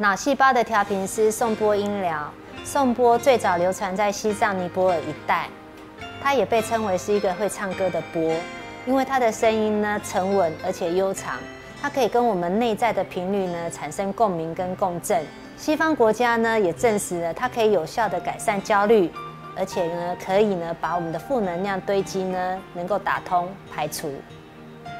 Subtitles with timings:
[0.00, 2.32] 脑细胞的调频师颂波音疗，
[2.64, 5.48] 颂波最早流传在西藏尼泊尔一带，
[6.22, 8.32] 它也被称为是一个会唱歌的波，
[8.86, 11.34] 因为它的声音呢沉稳而且悠长，
[11.82, 15.20] 它可以跟我们内在的频率呢产生共鸣跟共振。
[15.56, 19.10] 西方国家呢也证实了它可以有效的改善焦虑，
[19.56, 24.14] 而且呢可以呢把我们的负能量堆积呢能够打通排除。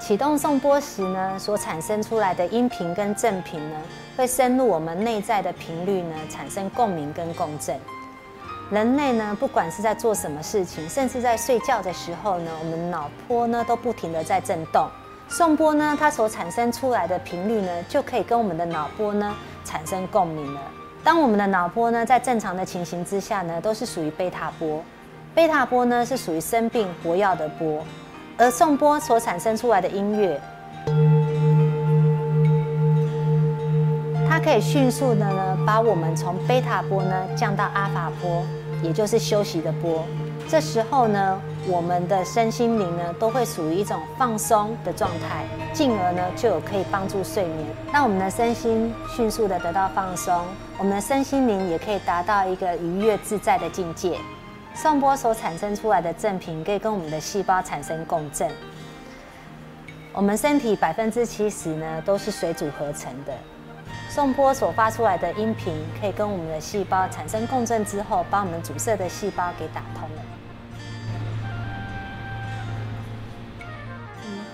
[0.01, 3.77] 启动颂波时呢，所产生出来的音频跟振频呢，
[4.17, 7.77] 会深入我们内在的频率呢，产生共鸣跟共振。
[8.71, 14.89] 人类呢，不管是在做什么事情，甚至在睡觉的时候呢，我们脑波呢都不停的在震动。
[15.29, 19.35] 颂波呢，它所产生出来的频率呢，就可以跟我们的脑波呢
[19.65, 20.61] 产生共鸣了。
[21.03, 24.83] 当我们的脑波呢，在正常的情形之下呢，都是属于贝塔波。
[25.35, 27.83] 贝塔波呢，是属于生病活药的波。
[28.41, 30.41] 而颂钵所产生出来的音乐，
[34.29, 38.45] 它可以迅速的呢，把我们从贝塔波呢降到阿法波，
[38.81, 40.05] 也就是休息的波。
[40.47, 50.45] 这时候呢，我们的身心灵呢都会属于一种放松的状态，进而呢就有可以帮助睡眠，让我们的身心迅速的得到放松，
[50.79, 54.17] 我们的身心灵也可以达到一个愉悦自在的境界。
[54.81, 58.49] 颂波所产生出来的振频，可以跟我们的细胞产生共振。
[60.13, 63.37] 我们身体百分之七十呢都是水组合成的，
[64.09, 70.23] 颂波所发出来的音频，可以跟我们的细胞产生共振之后，把我们阻塞的细胞给打通了。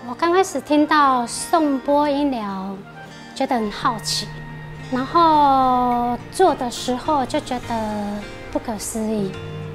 [0.09, 2.75] 我刚开始听到颂波音疗，
[3.35, 4.27] 觉得很好奇，
[4.91, 9.31] 然后做的时候就觉得不可思议。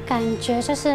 [0.09, 0.91] 感觉就是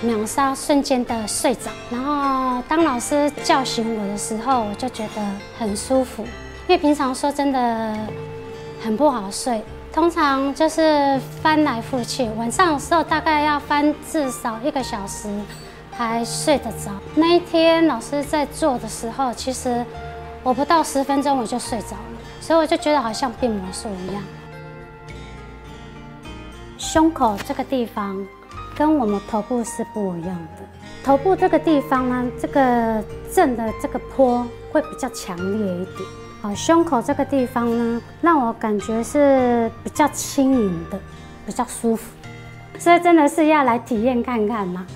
[0.00, 1.70] 秒杀，瞬间的睡着。
[1.90, 5.22] 然后当老师叫醒我的时候，我就觉得
[5.58, 6.22] 很舒服。
[6.66, 7.94] 因为平常说真的
[8.82, 9.62] 很不好睡，
[9.92, 15.28] 通常就是翻来覆去，晚上的时候大概要翻至少一个小时
[15.92, 16.90] 还睡得着。
[17.14, 19.84] 那一天老师在做的时候，其实
[20.42, 24.22] 我不到十分钟我就睡着了，所以我就觉得好像变魔术一样。
[26.86, 28.24] 胸口这个地方
[28.76, 30.62] 跟我们头部是不一样的。
[31.02, 33.02] 头部这个地方呢，这个
[33.32, 36.08] 震的这个坡会比较强烈一点。
[36.40, 40.98] 好，胸口这个地方呢，让我感觉是比较轻盈的，
[41.44, 42.04] 比较舒服。
[42.78, 44.86] 所以真的是要来体验看看吗？